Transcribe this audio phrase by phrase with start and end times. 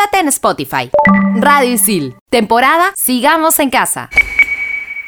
[0.00, 0.90] Quédate en Spotify.
[1.34, 2.16] Radio Isil.
[2.30, 4.08] Temporada Sigamos en Casa.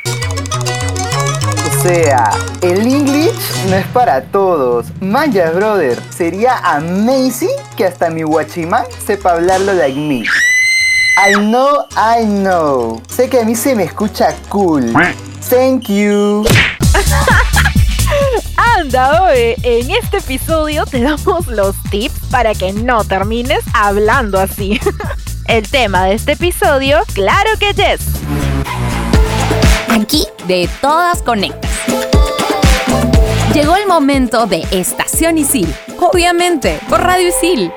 [0.04, 2.30] O sea,
[2.60, 3.32] el English
[3.70, 4.88] no es para todos.
[5.00, 5.98] Maya, brother.
[6.10, 10.24] Sería amazing que hasta mi guachimán sepa hablarlo like me.
[11.16, 13.00] I know, I know.
[13.08, 14.92] Sé que a mí se me escucha cool.
[15.48, 16.44] Thank you.
[18.78, 24.80] Anda, oye, en este episodio te damos los tips para que no termines hablando así.
[25.46, 28.00] El tema de este episodio, claro que yes.
[29.88, 31.70] Aquí de todas conectas.
[33.52, 35.74] Llegó el momento de Estación Isil.
[36.00, 37.70] Obviamente, por Radio Isil.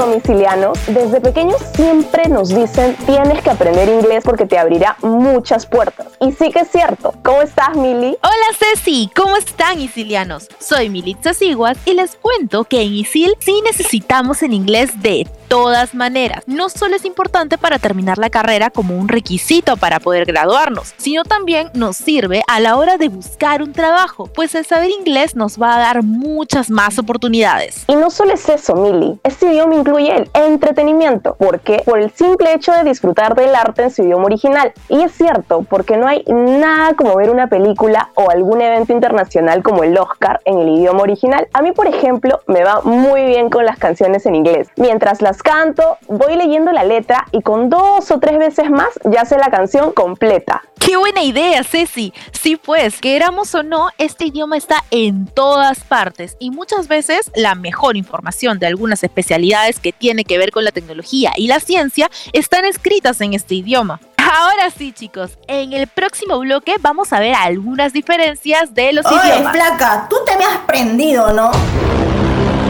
[0.00, 6.06] Domicilianos, desde pequeños siempre nos dicen tienes que aprender inglés porque te abrirá muchas puertas.
[6.20, 7.12] Y sí que es cierto.
[7.22, 8.16] ¿Cómo estás, Mili?
[8.22, 9.10] Hola, Ceci.
[9.14, 10.48] ¿Cómo están, isilianos?
[10.58, 15.94] Soy Militza Siguas y les cuento que en Isil sí necesitamos el inglés de todas
[15.96, 16.44] maneras.
[16.46, 21.24] No solo es importante para terminar la carrera como un requisito para poder graduarnos, sino
[21.24, 25.60] también nos sirve a la hora de buscar un trabajo, pues el saber inglés nos
[25.60, 27.82] va a dar muchas más oportunidades.
[27.88, 29.18] Y no solo es eso, Mili.
[29.24, 34.02] Este idioma el entretenimiento, porque por el simple hecho de disfrutar del arte en su
[34.02, 34.72] idioma original.
[34.88, 39.62] Y es cierto, porque no hay nada como ver una película o algún evento internacional
[39.62, 41.48] como el Oscar en el idioma original.
[41.52, 44.68] A mí, por ejemplo, me va muy bien con las canciones en inglés.
[44.76, 49.24] Mientras las canto, voy leyendo la letra y con dos o tres veces más ya
[49.24, 50.62] sé la canción completa.
[50.80, 52.12] ¡Qué buena idea, Ceci!
[52.32, 57.54] Sí, pues, queramos o no, este idioma está en todas partes y muchas veces la
[57.54, 62.10] mejor información de algunas especialidades que tiene que ver con la tecnología y la ciencia
[62.32, 64.00] están escritas en este idioma.
[64.16, 69.16] Ahora sí, chicos, en el próximo bloque vamos a ver algunas diferencias de los Oye,
[69.34, 69.52] idiomas.
[69.52, 71.50] flaca, tú te me has prendido, ¿no?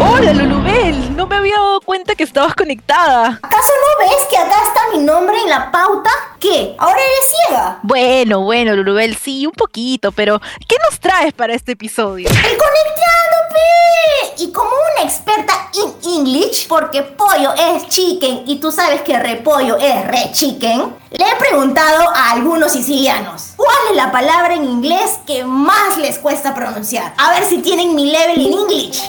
[0.02, 3.38] Hola, Lulubel, no me había dado cuenta que estabas conectada.
[3.42, 6.10] ¿Acaso no ves que acá está mi nombre en la pauta?
[6.38, 6.74] ¿Qué?
[6.78, 7.78] ¿Ahora eres ciega?
[7.82, 12.30] Bueno, bueno, Lulubel, sí, un poquito, pero ¿qué nos traes para este episodio?
[12.30, 14.42] ¡El conectando, pe!
[14.42, 19.76] Y como una experta en English, porque pollo es chicken y tú sabes que repollo
[19.76, 25.20] es re chicken, le he preguntado a algunos sicilianos cuál es la palabra en inglés
[25.26, 27.12] que más les cuesta pronunciar.
[27.18, 29.02] A ver si tienen mi level en English.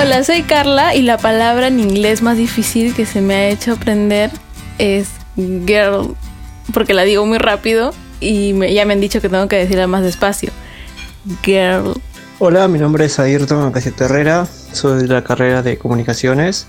[0.00, 3.72] Hola, soy Carla y la palabra en inglés más difícil que se me ha hecho
[3.72, 4.30] aprender
[4.78, 6.14] es girl,
[6.72, 10.04] porque la digo muy rápido y ya me han dicho que tengo que decirla más
[10.04, 10.52] despacio.
[11.42, 12.00] Girl.
[12.38, 16.68] Hola, mi nombre es Ayrton Acasieta Herrera, soy de la carrera de comunicaciones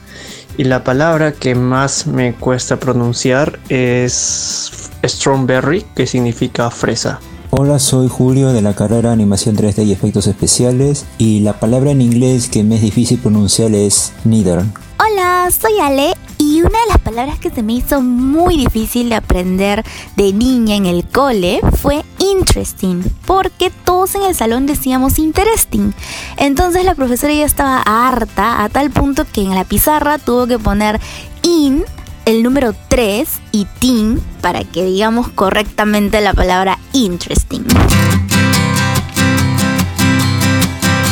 [0.57, 7.19] y la palabra que más me cuesta pronunciar es strawberry, que significa fresa.
[7.52, 11.90] Hola, soy Julio de la carrera de Animación 3D y Efectos Especiales y la palabra
[11.90, 14.64] en inglés que me es difícil pronunciar es neither.
[15.00, 19.16] Hola, soy Ale y una de las palabras que se me hizo muy difícil de
[19.16, 19.84] aprender
[20.16, 25.92] de niña en el cole fue interesting, porque todos en el salón decíamos interesting.
[26.38, 30.59] Entonces la profesora ya estaba harta a tal punto que en la pizarra tuvo que
[30.59, 31.00] poner
[31.42, 31.84] in
[32.29, 37.66] el número 3 y tin para que digamos correctamente la palabra interesting.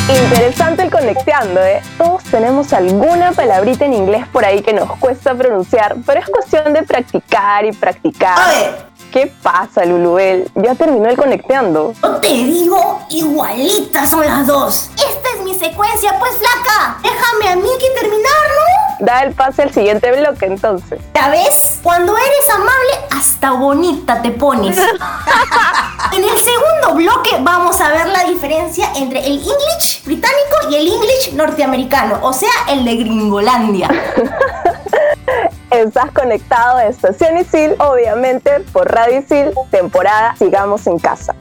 [0.08, 1.82] Interesante el conecteando, ¿eh?
[1.98, 6.72] Todos tenemos alguna palabrita en inglés por ahí que nos cuesta pronunciar, pero es cuestión
[6.72, 8.38] de practicar y practicar.
[8.38, 8.70] Oye,
[9.12, 10.48] ¿Qué pasa, Lulubel?
[10.54, 11.94] Ya terminó el conecteando.
[12.02, 14.90] no te digo, igualitas son las dos.
[14.94, 16.98] Esta es mi secuencia, pues flaca.
[17.02, 18.77] Déjame a mí que terminarlo.
[19.00, 21.00] Da el pase al siguiente bloque entonces.
[21.14, 21.78] ¿Ya ves?
[21.82, 24.76] Cuando eres amable, hasta bonita te pones.
[26.12, 30.88] en el segundo bloque vamos a ver la diferencia entre el English británico y el
[30.88, 33.88] English norteamericano, o sea, el de Gringolandia.
[35.70, 41.34] Estás conectado a Estación Isil, obviamente por Radio Isil, temporada Sigamos en Casa.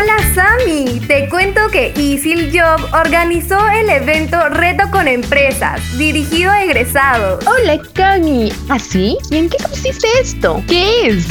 [0.00, 6.64] Hola Sami, te cuento que Isil Job organizó el evento Reto con Empresas, dirigido a
[6.64, 7.44] egresados.
[7.46, 9.18] Hola Cami, ¿así?
[9.30, 10.62] ¿Y en qué consiste esto?
[10.66, 11.26] ¿Qué es?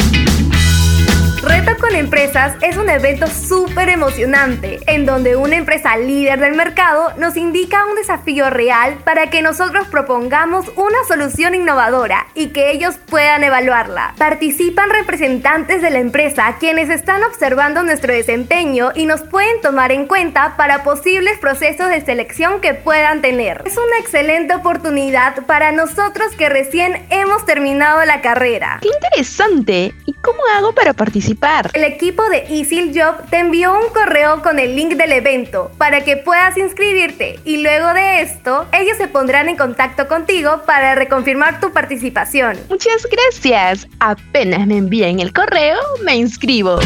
[1.41, 7.13] Reto con Empresas es un evento súper emocionante, en donde una empresa líder del mercado
[7.17, 12.97] nos indica un desafío real para que nosotros propongamos una solución innovadora y que ellos
[13.09, 14.15] puedan evaluarla.
[14.17, 20.07] Participan representantes de la empresa quienes están observando nuestro desempeño y nos pueden tomar en
[20.07, 23.63] cuenta para posibles procesos de selección que puedan tener.
[23.65, 28.79] Es una excelente oportunidad para nosotros que recién hemos terminado la carrera.
[28.81, 29.93] ¡Qué interesante!
[30.05, 31.71] ¿Y cómo hago para participar?
[31.73, 36.03] El equipo de Easy Job te envió un correo con el link del evento para
[36.03, 41.59] que puedas inscribirte y luego de esto ellos se pondrán en contacto contigo para reconfirmar
[41.59, 42.57] tu participación.
[42.69, 43.87] Muchas gracias.
[43.99, 46.79] Apenas me envíen el correo, me inscribo.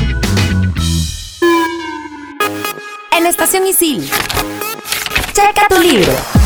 [3.15, 4.09] En Estación Isil.
[5.33, 6.43] Checa tu libro.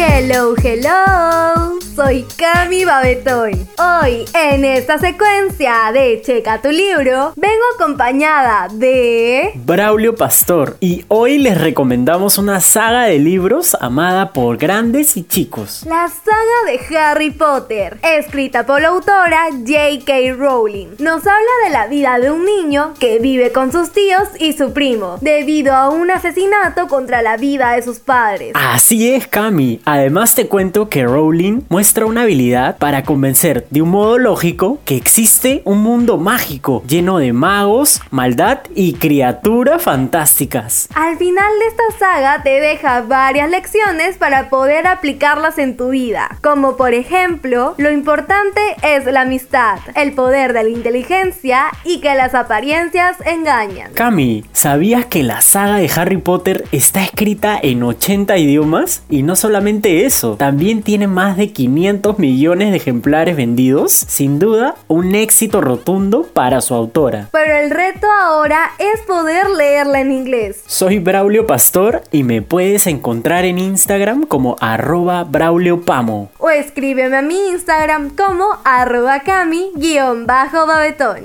[0.00, 1.76] Hello, hello.
[1.98, 3.66] Soy Cami Babetoy.
[3.76, 9.50] Hoy, en esta secuencia de Checa tu libro, vengo acompañada de.
[9.56, 10.76] Braulio Pastor.
[10.78, 15.84] Y hoy les recomendamos una saga de libros amada por grandes y chicos.
[15.86, 20.34] La saga de Harry Potter, escrita por la autora J.K.
[20.36, 20.90] Rowling.
[21.00, 24.72] Nos habla de la vida de un niño que vive con sus tíos y su
[24.72, 28.52] primo, debido a un asesinato contra la vida de sus padres.
[28.54, 29.80] Así es, Cami.
[29.90, 34.96] Además te cuento que Rowling muestra una habilidad para convencer de un modo lógico que
[34.96, 40.90] existe un mundo mágico lleno de magos, maldad y criaturas fantásticas.
[40.94, 46.36] Al final de esta saga te deja varias lecciones para poder aplicarlas en tu vida,
[46.42, 52.14] como por ejemplo, lo importante es la amistad, el poder de la inteligencia y que
[52.14, 53.94] las apariencias engañan.
[53.94, 59.02] Cami, ¿sabías que la saga de Harry Potter está escrita en 80 idiomas?
[59.08, 63.92] Y no solamente eso, también tiene más de 500 millones de ejemplares vendidos.
[63.92, 67.28] Sin duda, un éxito rotundo para su autora.
[67.32, 70.62] Pero el reto ahora es poder leerla en inglés.
[70.66, 76.30] Soy Braulio Pastor y me puedes encontrar en Instagram como arroba Braulio Pamo.
[76.38, 81.24] O escríbeme a mi Instagram como arroba cami-babetón.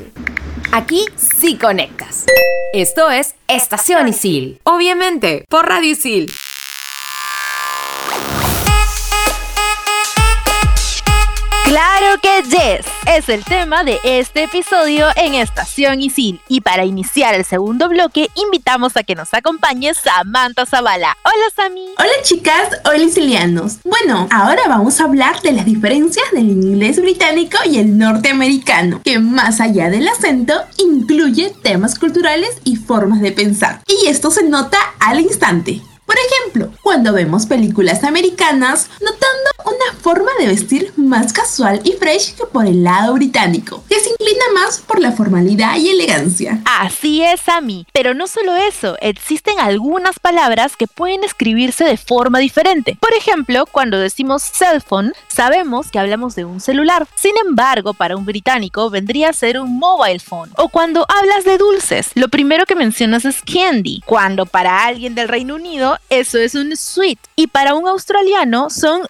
[0.73, 2.25] Aquí sí conectas.
[2.73, 4.59] Esto es Estación Isil.
[4.63, 6.29] Obviamente, por Radio Isil.
[12.21, 16.39] Que yes, es el tema de este episodio en Estación Isil.
[16.47, 21.17] Y para iniciar el segundo bloque, invitamos a que nos acompañe Samantha Zavala.
[21.25, 21.87] Hola Sami.
[21.97, 23.79] Hola chicas, hola isilianos.
[23.83, 29.17] Bueno, ahora vamos a hablar de las diferencias del inglés británico y el norteamericano, que
[29.17, 33.81] más allá del acento, incluye temas culturales y formas de pensar.
[33.87, 35.81] Y esto se nota al instante.
[36.05, 42.35] Por ejemplo, cuando vemos películas americanas, notando una forma de vestir más casual y fresh
[42.35, 46.61] que por el lado británico, que se inclina más por la formalidad y elegancia.
[46.65, 47.85] Así es, Ami.
[47.93, 52.97] Pero no solo eso, existen algunas palabras que pueden escribirse de forma diferente.
[52.99, 57.07] Por ejemplo, cuando decimos cell phone, sabemos que hablamos de un celular.
[57.15, 60.51] Sin embargo, para un británico vendría a ser un mobile phone.
[60.57, 65.27] O cuando hablas de dulces, lo primero que mencionas es candy, cuando para alguien del
[65.27, 69.01] Reino Unido eso es un sweet y para un australiano son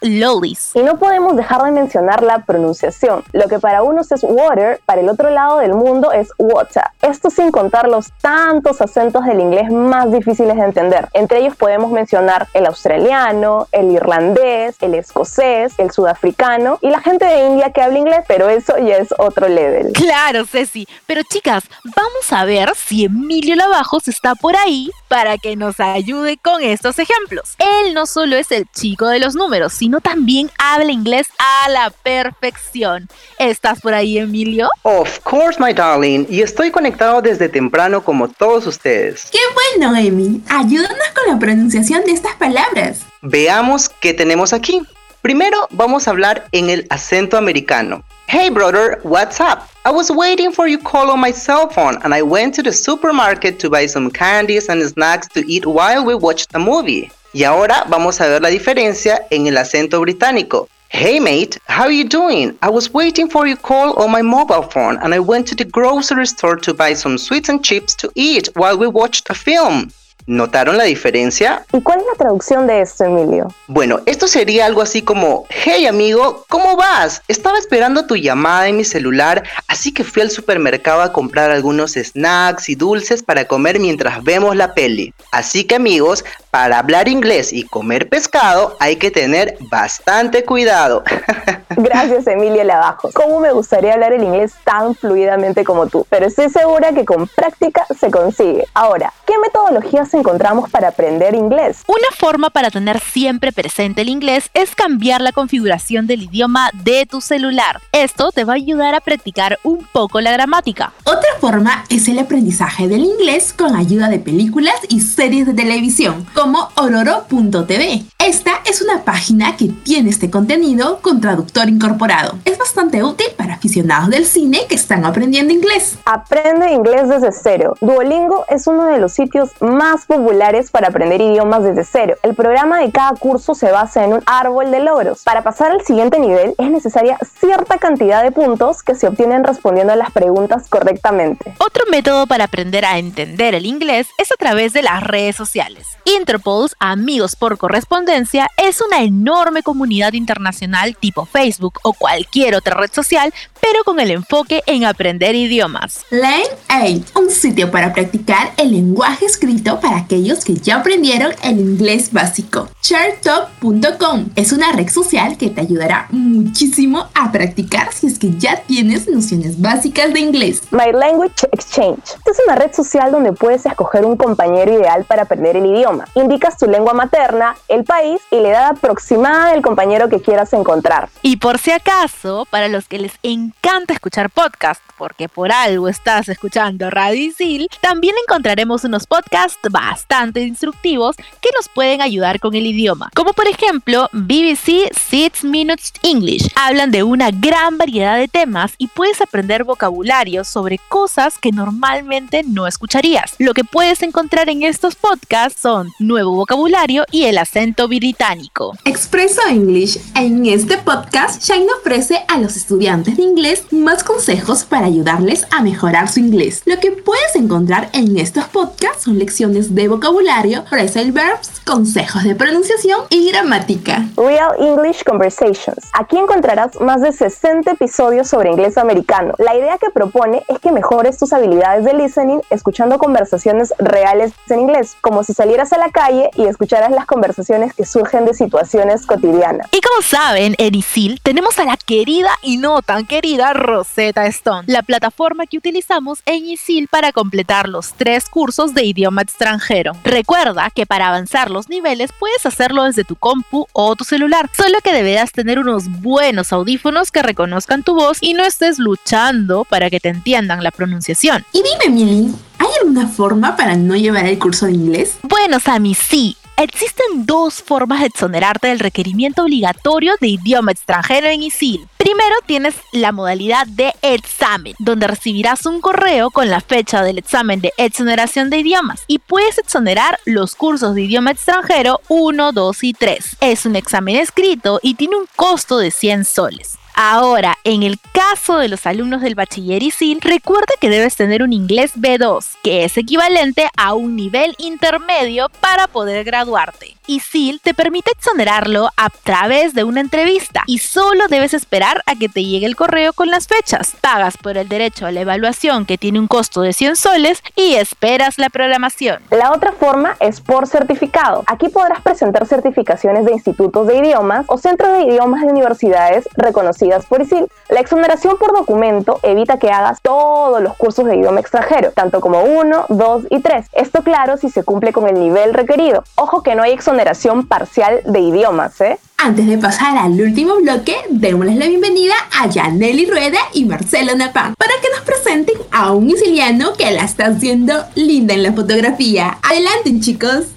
[0.74, 3.24] Y no podemos dejar de mencionar la pronunciación.
[3.32, 6.84] Lo que para unos es water, para el otro lado del mundo es water.
[7.02, 11.10] Esto sin contar los tantos acentos del inglés más difíciles de entender.
[11.14, 17.26] Entre ellos podemos mencionar el australiano, el irlandés, el escocés, el sudafricano y la gente
[17.26, 19.94] de India que habla inglés, pero eso ya es otro level.
[19.94, 20.88] Claro, Ceci.
[21.06, 26.38] Pero chicas, vamos a ver si Emilio Lavajos está por ahí para que nos ayude
[26.38, 27.54] con estos ejemplos.
[27.60, 31.92] Él no solo es el chico de los números, sino también habla inglés a la
[31.92, 33.08] perfección.
[33.38, 34.70] ¿Estás por ahí, Emilio?
[34.82, 36.26] Of course, my darling.
[36.30, 39.30] Y estoy conectado desde temprano como todos ustedes.
[39.32, 39.38] ¡Qué
[39.78, 40.42] bueno, Emi!
[40.50, 43.02] Ayúdanos con la pronunciación de estas palabras.
[43.22, 44.82] Veamos qué tenemos aquí.
[45.22, 48.04] Primero vamos a hablar en el acento americano.
[48.26, 49.73] Hey brother, what's up?
[49.86, 52.72] I was waiting for your call on my cell phone and I went to the
[52.72, 57.12] supermarket to buy some candies and snacks to eat while we watched a movie.
[57.34, 60.70] Y ahora vamos a ver la diferencia en el acento británico.
[60.88, 62.58] Hey mate, how you doing?
[62.62, 65.66] I was waiting for your call on my mobile phone and I went to the
[65.66, 69.92] grocery store to buy some sweets and chips to eat while we watched a film.
[70.26, 71.66] ¿Notaron la diferencia?
[71.74, 73.54] ¿Y cuál es la traducción de esto, Emilio?
[73.68, 77.22] Bueno, esto sería algo así como, hey amigo, ¿cómo vas?
[77.28, 81.94] Estaba esperando tu llamada en mi celular, así que fui al supermercado a comprar algunos
[81.94, 85.14] snacks y dulces para comer mientras vemos la peli.
[85.32, 91.04] Así que amigos, para hablar inglés y comer pescado hay que tener bastante cuidado.
[91.78, 93.10] Gracias, Emilia Lavajo.
[93.14, 96.06] ¿Cómo me gustaría hablar el inglés tan fluidamente como tú?
[96.10, 98.66] Pero estoy segura que con práctica se consigue.
[98.74, 101.84] Ahora, ¿qué metodologías encontramos para aprender inglés?
[101.88, 107.06] Una forma para tener siempre presente el inglés es cambiar la configuración del idioma de
[107.06, 107.82] tu celular.
[107.92, 110.94] Esto te va a ayudar a practicar un poco la gramática.
[111.04, 116.26] Otra forma es el aprendizaje del inglés con ayuda de películas y series de televisión,
[116.34, 118.04] como ororo.tv.
[118.34, 122.40] Esta es una página que tiene este contenido con traductor incorporado.
[122.46, 126.00] Es bastante útil para aficionados del cine que están aprendiendo inglés.
[126.06, 127.76] Aprende inglés desde cero.
[127.80, 132.16] Duolingo es uno de los sitios más populares para aprender idiomas desde cero.
[132.24, 135.22] El programa de cada curso se basa en un árbol de logros.
[135.24, 139.94] Para pasar al siguiente nivel es necesaria cierta cantidad de puntos que se obtienen respondiendo
[139.94, 141.54] a las preguntas correctamente.
[141.60, 145.86] Otro método para aprender a entender el inglés es a través de las redes sociales.
[146.06, 148.23] Interpols, Amigos por Correspondencia,
[148.58, 154.12] es una enorme comunidad internacional tipo Facebook o cualquier otra red social, pero con el
[154.12, 156.06] enfoque en aprender idiomas.
[156.10, 161.60] Lane 8, un sitio para practicar el lenguaje escrito para aquellos que ya aprendieron el
[161.60, 162.68] inglés básico.
[162.82, 168.58] Chartop.com es una red social que te ayudará muchísimo a practicar si es que ya
[168.64, 170.64] tienes nociones básicas de inglés.
[170.72, 172.04] My Language Exchange.
[172.26, 176.06] Es una red social donde puedes escoger un compañero ideal para aprender el idioma.
[176.16, 181.08] Indicas tu lengua materna, el país y la edad aproximada del compañero que quieras encontrar.
[181.22, 183.63] Y por si acaso, para los que les encanta
[184.04, 191.16] escuchar podcast, porque por algo estás escuchando Radio Isil, también encontraremos unos podcasts bastante instructivos
[191.16, 193.10] que nos pueden ayudar con el idioma.
[193.16, 196.50] Como por ejemplo, BBC 6 Minutes English.
[196.56, 202.44] Hablan de una gran variedad de temas y puedes aprender vocabulario sobre cosas que normalmente
[202.44, 203.36] no escucharías.
[203.40, 208.74] Lo que puedes encontrar en estos podcasts son nuevo vocabulario y el acento británico.
[208.86, 209.98] Expreso English.
[210.16, 215.62] En este podcast, Shine ofrece a los estudiantes de inglés más consejos para ayudarles a
[215.62, 216.62] mejorar su inglés.
[216.66, 222.36] Lo que puedes encontrar en estos podcasts son lecciones de vocabulario, phrasal verbs, consejos de
[222.36, 224.06] pronunciación y gramática.
[224.18, 225.90] Real English Conversations.
[225.94, 229.34] Aquí encontrarás más de 60 episodios sobre inglés americano.
[229.38, 234.62] La idea que propone es que mejores tus habilidades de listening escuchando conversaciones reales en
[234.62, 239.06] inglés, como si salieras a la calle y escucharas las conversaciones que surgen de situaciones
[239.06, 239.68] cotidianas.
[239.72, 244.64] Y como saben, en ISIL tenemos a la querida y no tan querida Rosetta Stone,
[244.68, 249.94] la plataforma que utilizamos en ISIL para completar los tres cursos de idioma extranjero.
[250.06, 254.78] Recuerda que para avanzar los niveles puedes hacerlo desde tu compu o tu celular, solo
[254.82, 259.90] que deberás tener unos buenos audífonos que reconozcan tu voz y no estés luchando para
[259.90, 261.44] que te entiendan la pronunciación.
[261.52, 265.18] Y dime, Mili, ¿hay alguna forma para no llevar el curso de inglés?
[265.24, 266.38] Bueno, Sammy, sí.
[266.58, 271.88] Existen dos formas de exonerarte del requerimiento obligatorio de idioma extranjero en ISIL.
[271.98, 277.60] Primero tienes la modalidad de examen, donde recibirás un correo con la fecha del examen
[277.60, 282.94] de exoneración de idiomas y puedes exonerar los cursos de idioma extranjero 1, 2 y
[282.94, 283.38] 3.
[283.42, 286.78] Es un examen escrito y tiene un costo de 100 soles.
[286.96, 291.52] Ahora, en el caso de los alumnos del bachiller ISIL, recuerda que debes tener un
[291.52, 296.96] inglés B2, que es equivalente a un nivel intermedio para poder graduarte.
[297.08, 302.30] ISIL te permite exonerarlo a través de una entrevista y solo debes esperar a que
[302.30, 303.94] te llegue el correo con las fechas.
[304.00, 307.74] Pagas por el derecho a la evaluación que tiene un costo de 100 soles y
[307.74, 309.22] esperas la programación.
[309.32, 311.44] La otra forma es por certificado.
[311.48, 316.83] Aquí podrás presentar certificaciones de institutos de idiomas o centros de idiomas de universidades reconocidas
[317.08, 317.48] por ISIL.
[317.70, 322.44] La exoneración por documento evita que hagas todos los cursos de idioma extranjero, tanto como
[322.44, 323.68] 1, 2 y 3.
[323.74, 326.04] Esto claro si se cumple con el nivel requerido.
[326.16, 329.00] Ojo que no hay exoneración parcial de idiomas, ¿eh?
[329.18, 334.54] Antes de pasar al último bloque, démosles la bienvenida a Yaneli Rueda y Marcelo Napán
[334.58, 339.38] para que nos presenten a un isiliano que la está haciendo linda en la fotografía.
[339.42, 340.48] Adelante, chicos.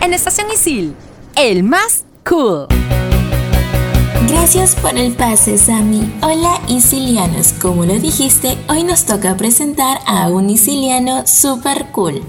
[0.00, 0.94] En Estación Isil,
[1.36, 2.66] el más cool.
[4.28, 6.12] Gracias por el pase, Sammy.
[6.22, 7.54] Hola, isilianos.
[7.54, 12.22] Como lo dijiste, hoy nos toca presentar a un isiliano super cool.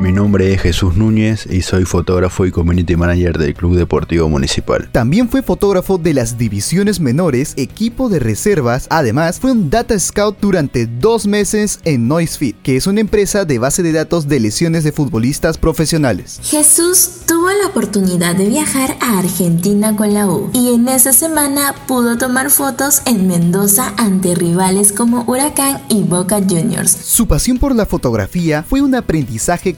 [0.00, 4.88] Mi nombre es Jesús Núñez y soy fotógrafo y community manager del Club Deportivo Municipal.
[4.92, 8.86] También fue fotógrafo de las divisiones menores, equipo de reservas.
[8.90, 13.58] Además, fue un data scout durante dos meses en Noisefit, que es una empresa de
[13.58, 16.38] base de datos de lesiones de futbolistas profesionales.
[16.44, 21.74] Jesús tuvo la oportunidad de viajar a Argentina con la U y en esa semana
[21.88, 26.92] pudo tomar fotos en Mendoza ante rivales como Huracán y Boca Juniors.
[26.92, 29.74] Su pasión por la fotografía fue un aprendizaje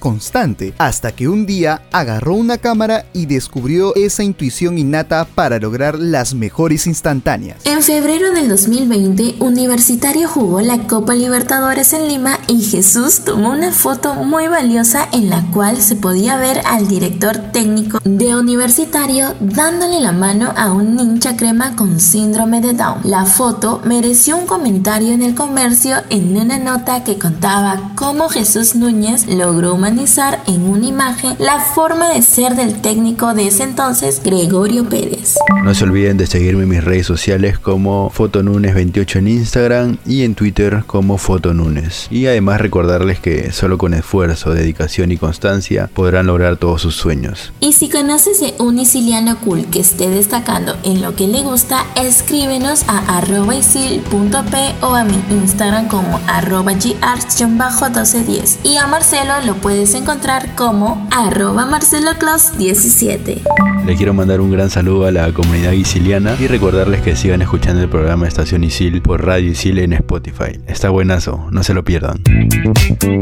[0.79, 6.35] hasta que un día agarró una cámara y descubrió esa intuición innata para lograr las
[6.35, 7.59] mejores instantáneas.
[7.65, 13.73] En febrero del 2020, Universitario jugó la Copa Libertadores en Lima y Jesús tomó una
[13.73, 20.01] foto muy valiosa en la cual se podía ver al director técnico de Universitario dándole
[20.01, 23.01] la mano a un hincha crema con síndrome de Down.
[23.05, 28.75] La foto mereció un comentario en el comercio en una nota que contaba cómo Jesús
[28.75, 30.00] Núñez logró humanizar
[30.47, 35.35] en una imagen la forma de ser del técnico de ese entonces, Gregorio Pérez.
[35.63, 40.35] No se olviden de seguirme en mis redes sociales como Fotonunes28 en Instagram y en
[40.35, 42.07] Twitter como Fotonunes.
[42.11, 47.53] Y además recordarles que solo con esfuerzo, dedicación y constancia podrán lograr todos sus sueños.
[47.61, 51.85] Y si conoces de un isiliano cool que esté destacando en lo que le gusta,
[51.95, 58.61] escríbenos a arroba isil.p o a mi Instagram como arroba gars-1210.
[58.65, 63.43] Y a Marcelo lo puedes encontrar como arroba marceloclaus17.
[63.87, 67.83] Le quiero mandar un gran saludo a la comunidad isiliana y recordarles que sigan escuchando
[67.83, 70.61] el programa Estación Isil por Radio Isil en Spotify.
[70.67, 72.23] Está buenazo, no se lo pierdan.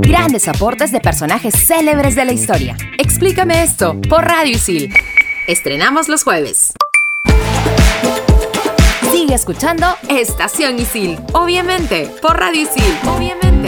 [0.00, 2.76] Grandes aportes de personajes célebres de la historia.
[2.98, 4.92] Explícame esto por Radio Isil.
[5.46, 6.72] Estrenamos los jueves.
[9.10, 11.18] Sigue escuchando Estación Isil.
[11.32, 12.94] Obviamente, por Radio Isil.
[13.06, 13.67] Obviamente.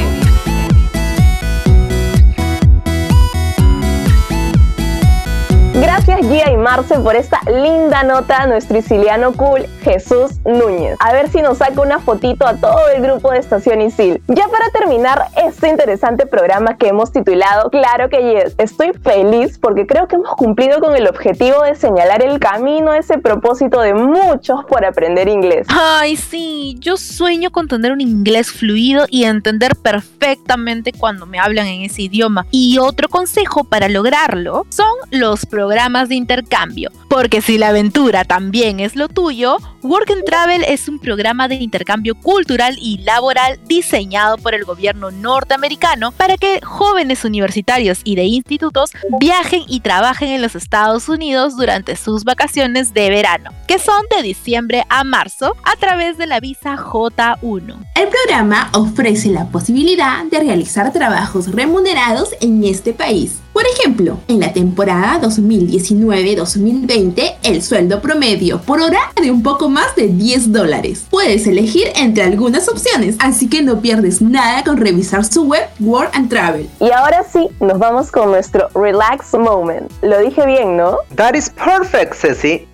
[5.80, 10.98] Gracias Gia y Marce por esta linda nota a nuestro siciliano cool Jesús Núñez.
[11.00, 14.20] A ver si nos saca una fotito a todo el grupo de Estación Isil.
[14.28, 19.86] Ya para terminar este interesante programa que hemos titulado Claro que yes, estoy feliz porque
[19.86, 23.94] creo que hemos cumplido con el objetivo de señalar el camino a ese propósito de
[23.94, 25.66] muchos por aprender inglés.
[25.70, 31.68] Ay, sí, yo sueño con tener un inglés fluido y entender perfectamente cuando me hablan
[31.68, 32.44] en ese idioma.
[32.50, 35.69] Y otro consejo para lograrlo son los programas
[36.08, 36.90] de intercambio.
[37.08, 41.54] Porque si la aventura también es lo tuyo, Work and Travel es un programa de
[41.54, 48.24] intercambio cultural y laboral diseñado por el gobierno norteamericano para que jóvenes universitarios y de
[48.24, 54.02] institutos viajen y trabajen en los Estados Unidos durante sus vacaciones de verano, que son
[54.14, 57.86] de diciembre a marzo a través de la visa J1.
[57.94, 63.38] El programa ofrece la posibilidad de realizar trabajos remunerados en este país.
[63.54, 69.94] Por ejemplo, en la temporada 2019-2020, el sueldo promedio por hora de un poco más
[69.96, 71.06] de 10 dólares.
[71.10, 76.10] Puedes elegir entre algunas opciones, así que no pierdes nada con revisar su web Work
[76.14, 76.68] and Travel.
[76.80, 79.90] Y ahora sí, nos vamos con nuestro Relax Moment.
[80.02, 80.98] Lo dije bien, ¿no?
[81.14, 82.68] That is perfect, Ceci.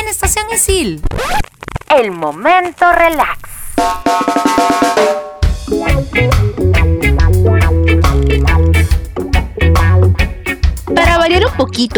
[0.00, 1.00] En Estación Isil.
[1.96, 3.38] El momento relax.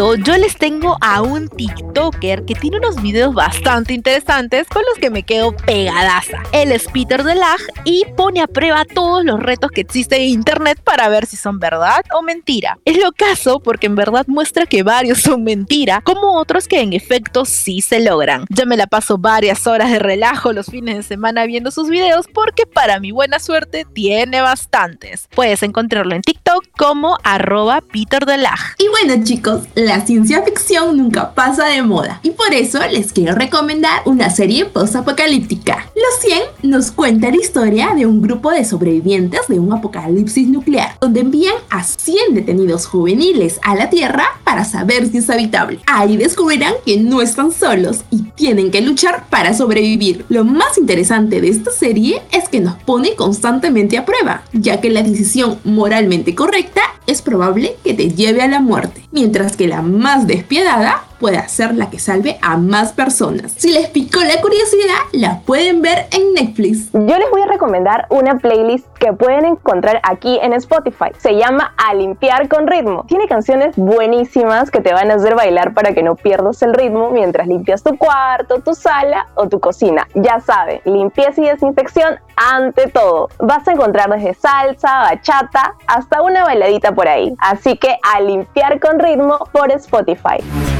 [0.01, 5.11] Yo les tengo a un TikToker que tiene unos videos bastante interesantes con los que
[5.11, 6.41] me quedo pegadaza.
[6.53, 10.81] Él es Peter Delag y pone a prueba todos los retos que existen en internet
[10.83, 12.79] para ver si son verdad o mentira.
[12.83, 16.93] Es lo caso porque en verdad muestra que varios son mentira, como otros que en
[16.93, 18.45] efecto sí se logran.
[18.49, 22.25] Yo me la paso varias horas de relajo los fines de semana viendo sus videos
[22.33, 25.27] porque para mi buena suerte tiene bastantes.
[25.35, 28.57] Puedes encontrarlo en TikTok como arroba Peter Delag.
[28.79, 33.35] Y bueno chicos, la ciencia ficción nunca pasa de moda y por eso les quiero
[33.35, 35.91] recomendar una serie post-apocalíptica.
[35.93, 40.95] Los 100 nos cuenta la historia de un grupo de sobrevivientes de un apocalipsis nuclear,
[41.01, 45.79] donde envían a 100 detenidos juveniles a la Tierra para saber si es habitable.
[45.87, 50.25] Ahí descubrirán que no están solos y tienen que luchar para sobrevivir.
[50.29, 54.89] Lo más interesante de esta serie es que nos pone constantemente a prueba, ya que
[54.89, 59.80] la decisión moralmente correcta es probable que te lleve a la muerte, mientras que la
[59.81, 63.53] más despiadada puede ser la que salve a más personas.
[63.55, 66.91] Si les picó la curiosidad, la pueden ver en Netflix.
[66.93, 71.11] Yo les voy a recomendar una playlist que pueden encontrar aquí en Spotify.
[71.19, 73.05] Se llama A Limpiar con Ritmo.
[73.07, 77.11] Tiene canciones buenísimas que te van a hacer bailar para que no pierdas el ritmo
[77.11, 80.07] mientras limpias tu cuarto, tu sala o tu cocina.
[80.15, 83.29] Ya saben, limpieza y desinfección ante todo.
[83.37, 87.35] Vas a encontrar desde salsa, bachata, hasta una bailadita por ahí.
[87.37, 90.70] Así que a limpiar con ritmo por Spotify.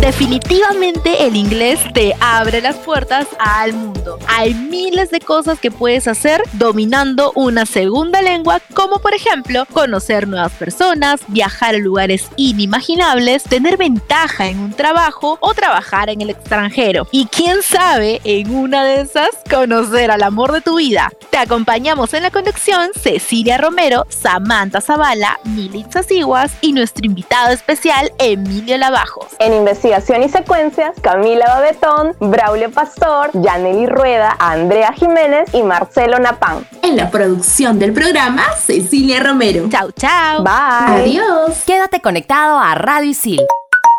[0.00, 4.18] Definitivamente el inglés te abre las puertas al mundo.
[4.28, 10.28] Hay miles de cosas que puedes hacer dominando una segunda lengua, como por ejemplo conocer
[10.28, 16.30] nuevas personas, viajar a lugares inimaginables, tener ventaja en un trabajo o trabajar en el
[16.30, 17.08] extranjero.
[17.10, 21.10] Y quién sabe, en una de esas, conocer al amor de tu vida.
[21.30, 28.12] Te acompañamos en la conexión Cecilia Romero, Samantha Zavala, Militza Siguas y nuestro invitado especial
[28.18, 29.26] Emilio Lavajos.
[29.40, 36.66] En investigación y secuencias, Camila Babetón, Braulio Pastor, Yaneli Rueda, Andrea Jiménez y Marcelo Napán.
[36.82, 39.68] En la producción del programa, Cecilia Romero.
[39.70, 40.42] Chau, chau.
[40.42, 41.04] Bye.
[41.04, 41.62] Adiós.
[41.66, 43.40] Quédate conectado a Radio Isil.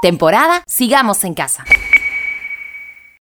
[0.01, 1.63] Temporada Sigamos en Casa.